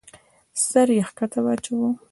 سر 0.67 0.87
يې 0.97 1.03
کښته 1.17 1.39
واچاوه. 1.45 1.89